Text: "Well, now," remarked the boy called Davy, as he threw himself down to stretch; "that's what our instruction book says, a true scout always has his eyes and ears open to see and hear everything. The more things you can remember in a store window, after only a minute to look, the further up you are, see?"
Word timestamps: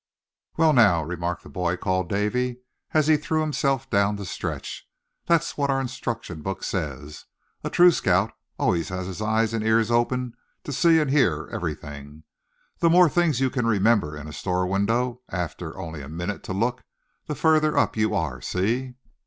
"Well, 0.57 0.73
now," 0.73 1.03
remarked 1.03 1.43
the 1.43 1.49
boy 1.49 1.77
called 1.77 2.09
Davy, 2.09 2.61
as 2.91 3.05
he 3.05 3.17
threw 3.17 3.41
himself 3.41 3.87
down 3.87 4.17
to 4.17 4.25
stretch; 4.25 4.89
"that's 5.27 5.57
what 5.59 5.69
our 5.69 5.79
instruction 5.79 6.41
book 6.41 6.63
says, 6.63 7.25
a 7.63 7.69
true 7.69 7.91
scout 7.91 8.33
always 8.57 8.89
has 8.89 9.05
his 9.05 9.21
eyes 9.21 9.53
and 9.53 9.63
ears 9.63 9.91
open 9.91 10.33
to 10.63 10.73
see 10.73 10.99
and 10.99 11.11
hear 11.11 11.47
everything. 11.53 12.23
The 12.79 12.89
more 12.89 13.09
things 13.09 13.41
you 13.41 13.51
can 13.51 13.67
remember 13.67 14.17
in 14.17 14.27
a 14.27 14.33
store 14.33 14.65
window, 14.65 15.21
after 15.29 15.77
only 15.77 16.01
a 16.01 16.09
minute 16.09 16.41
to 16.45 16.51
look, 16.51 16.83
the 17.27 17.35
further 17.35 17.77
up 17.77 17.95
you 17.95 18.15
are, 18.15 18.41
see?" 18.41 18.95